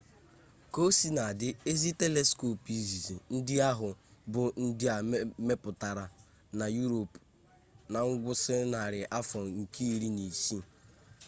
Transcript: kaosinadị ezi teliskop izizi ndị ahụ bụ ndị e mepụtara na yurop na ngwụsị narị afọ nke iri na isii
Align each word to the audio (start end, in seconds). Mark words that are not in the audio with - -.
kaosinadị 0.73 1.47
ezi 1.71 1.89
teliskop 1.99 2.59
izizi 2.79 3.15
ndị 3.35 3.55
ahụ 3.69 3.89
bụ 4.31 4.41
ndị 4.63 4.85
e 4.95 4.97
mepụtara 5.47 6.05
na 6.57 6.65
yurop 6.77 7.11
na 7.91 7.99
ngwụsị 8.07 8.55
narị 8.71 9.01
afọ 9.17 9.39
nke 9.61 9.81
iri 9.93 10.09
na 10.17 10.21
isii 10.31 10.63